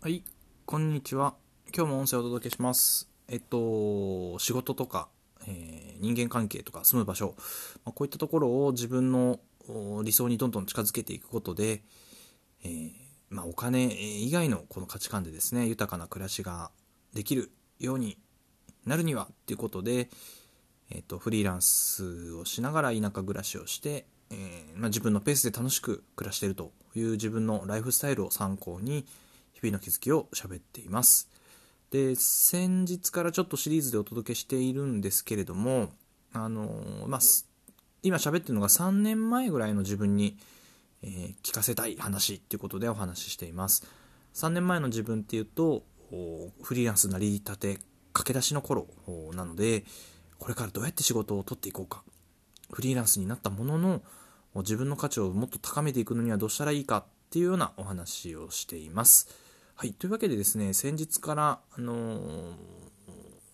[0.00, 0.22] はい、
[0.64, 1.34] こんにちは。
[1.76, 3.10] 今日も音声をお届けします。
[3.26, 5.08] えっと、仕事とか、
[5.44, 7.34] えー、人間関係とか住む場所、
[7.84, 9.40] まあ、こういったところを自分の
[10.04, 11.82] 理想にどんどん近づけていくことで、
[12.62, 12.92] えー、
[13.28, 16.70] まあ、お金以外のこの価値観でですね、豊かな暮らしが
[17.12, 18.18] できるように
[18.86, 20.10] なるにはっていうことで、
[20.92, 29.04] えっと、フリーランスをしながら田舎暮らしをして、えー、まあ、自分のペースで楽しく暮らしているという自分のライフスタイルを参考に、
[29.60, 31.28] 日々の気づきを喋っています。
[31.90, 35.90] で、先日からちょっとシリーズでお届けしているんですけれども、
[36.32, 37.20] あのまあ、
[38.02, 40.38] 今喋ってるのが3年前ぐらいの自分に、
[41.02, 43.86] えー、聞かせたい話っていうことでお話ししています。
[44.34, 45.82] 3年前の自分っていうと、
[46.62, 47.78] フリーランスなりたて、
[48.12, 48.86] 駆け出しの頃
[49.34, 49.84] なので、
[50.38, 52.02] これからどうやって仕事を取っていこうか。
[52.70, 54.02] フリーランスになったものの、
[54.56, 59.47] 自分の価値をもっと高めていくのにはどうしたらいいかっていうようなお話をしています。
[59.80, 62.50] はい、というわけでですね、先日から、あのー、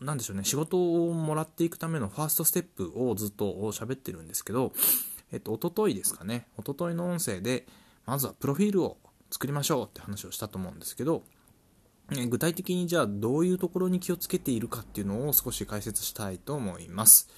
[0.00, 4.72] なんでしょうね、仕事をもらっていくためのファーストステップをずっと喋ってるんですけど、
[5.32, 7.66] えっと、おとといですかね、おとといの音声で、
[8.06, 8.96] まずはプロフィールを
[9.30, 11.24] 作りましょうって話をしたと思うんですけど、
[12.30, 17.28] 具体的にじゃあどういうところに気をつけているかっていうのを少し解説したいと思います。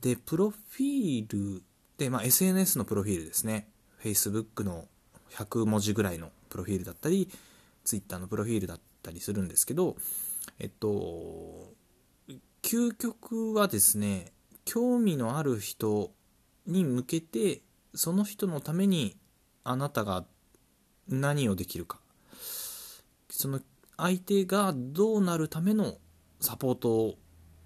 [0.00, 1.62] で、プロフィール
[1.98, 3.68] で、まあ、SNS のプロフィールですね。
[4.02, 4.86] Facebook の
[5.32, 7.28] 100文字ぐらいのプロフィールだったり、
[7.86, 9.96] ツイッターのプロフィールだったりするんですけど、
[10.58, 11.72] えっと、
[12.62, 14.32] 究極はですね、
[14.64, 16.10] 興味のある人
[16.66, 17.62] に向けて、
[17.94, 19.16] その人のために
[19.62, 20.26] あなたが
[21.08, 22.00] 何をできるか。
[23.30, 23.60] その
[23.96, 25.96] 相手がどうなるための
[26.40, 27.14] サポートを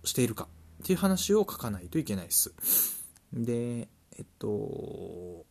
[0.04, 0.48] しているか
[0.82, 2.52] っていう話を書かないといけないです。
[3.32, 5.46] で、えっと、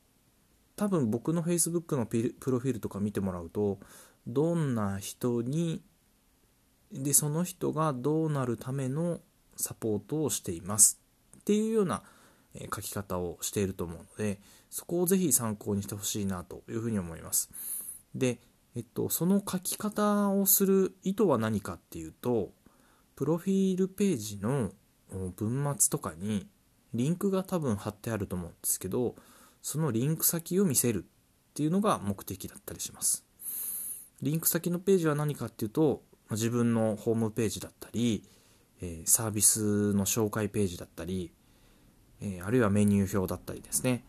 [0.75, 3.79] 多分僕の Facebook のプロフィールとか見てもらうと、
[4.27, 5.81] どんな人に
[6.91, 9.19] でその人がどうなるための
[9.55, 10.99] サポートをしています。
[11.39, 12.03] っていうような
[12.73, 17.49] 書き方をしていると思うのでそこをぜひ参考にしてほしいなというふうに思います。
[18.15, 18.39] で、
[18.75, 22.51] えっと、その書き方をする意図は何かっていうと
[23.15, 24.71] プロフィールページの
[25.35, 26.47] 文末とかに
[26.93, 29.15] リンクが多分貼ってあると思うんですけど
[29.61, 33.28] そのリンク先を見せるっていうのが目的だったりします。
[34.21, 38.23] リンク先のページは何かっていうと、自分のホームページだったり、
[38.81, 41.31] えサービスの紹介ページだったり、
[42.21, 44.03] えあるいはメニュー表だったりですね、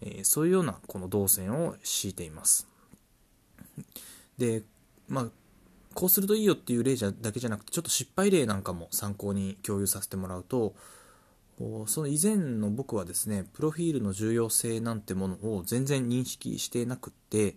[0.00, 2.66] えそういうようなこの動線を敷いています。
[4.38, 4.62] で、
[5.08, 5.26] まあ、
[5.94, 10.74] こうするといいよっていう例じゃだけじゃなくて、ちょっと失敗例なんかも参考に共有させてもらうと、
[11.86, 17.56] その以前の僕はですね、プロフィールの重要性なんてものを全然認識してなくって、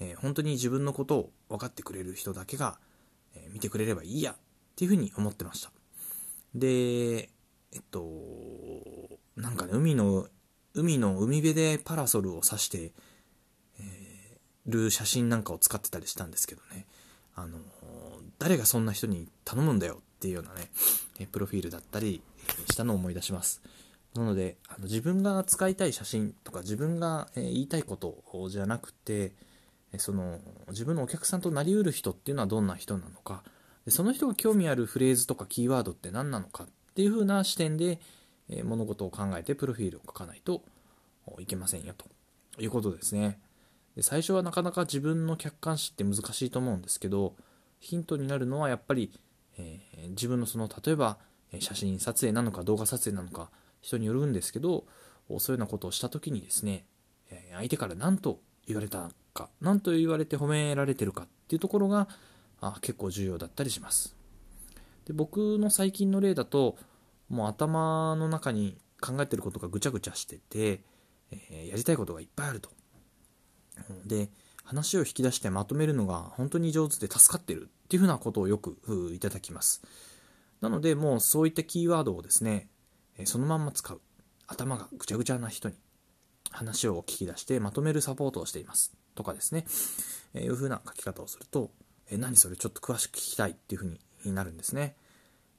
[0.00, 2.78] えー、本当に自分のことを分かってくれる人だけが、
[3.34, 4.36] えー、見てくれればいいやっ
[4.76, 5.70] ていうふうに思ってました。
[6.54, 7.28] で、
[7.72, 8.08] えっと、
[9.36, 10.26] なんかね、海の、
[10.74, 12.92] 海の海辺でパラソルを指して、
[13.78, 16.86] えー、る写真なんかを使ってたりしたんですけどね、
[17.36, 17.58] あの、
[18.38, 20.70] 誰がそんな人に頼むんだよっていうようなね、
[21.18, 22.22] えプロフィールだったり
[22.70, 23.62] したのを思い出します。
[24.14, 29.32] なので、あの自分が使いたい写真とか自分がえ言いたいことじゃなくて、
[29.98, 33.42] その自分のお客さんとなりうる人っていうのはどんな人なのか。
[33.84, 37.98] でその人が興味あるフレーズとかキーワードって何なのかっていう風な視点で、
[38.48, 40.62] え物事を考えてプロフィールを書かないと
[41.38, 42.06] いけませんよと。
[42.58, 43.38] いうことですね。
[43.96, 47.34] で最初はなかなか自分の客観視って難しいと思うんですけど
[47.80, 49.12] ヒントになるのはやっぱり、
[49.58, 51.18] えー、自分のその例えば
[51.58, 54.84] 写真撮影なのか動画撮影なのか人によるんですけど
[55.38, 56.84] そういうようなことをした時にですね
[57.52, 62.08] 相手から何と言われたか何と言われて褒められてるかっていうところが
[62.60, 64.14] あ結構重要だったりします。
[65.06, 66.76] で僕の最近の例だと
[67.28, 70.82] もう頭の中に考えてることがぐちゃぐちゃしてて、
[71.30, 72.70] えー、やりたいことがいっぱいあると。
[74.04, 74.30] で
[74.64, 78.76] 話を引き出してまとめるのが本当に上手で助かってるっていうふうなことをよく
[79.14, 79.82] いただきます。
[80.60, 82.68] なのでもうそういったキーワードをですね
[83.24, 84.00] そのまんま使う。
[84.46, 85.76] 頭がぐちゃぐちゃな人に
[86.50, 88.92] 話を聞き出してまとめるサポートをしています。
[89.20, 89.66] とかですね、
[90.34, 91.70] えー、いう風な書き方をすると、
[92.10, 94.96] えー、何それちょっと詳しく聞きたいっていう風になるんですね。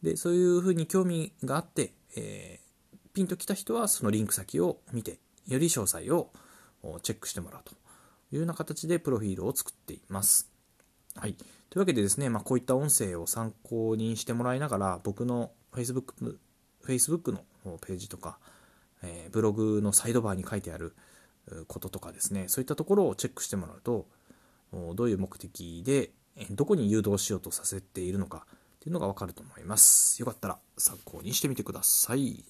[0.01, 6.31] で、そういう風に興味があって、えー、ピンときた人はそのリンク先を見て、より詳細を
[7.03, 7.73] チェックしてもらうと
[8.31, 10.49] いうような形でプロフィールを作っています。
[11.15, 11.33] はい。
[11.33, 11.45] とい
[11.77, 16.37] うわけでですね、まあ、こういった音声を参考にしてもらいながら、僕の Facebook,
[16.83, 17.43] Facebook の
[17.85, 18.39] ページとか、
[19.03, 20.95] えー、ブログのサイドバーに書いてある
[21.67, 24.07] こととかですねそういったところをチェックしてもらうと
[24.95, 26.11] どういう目的で
[26.51, 30.19] どこに誘導しようとさせているのかっていうのが分かると思います。
[30.19, 32.43] よかったら参考にしてみてください。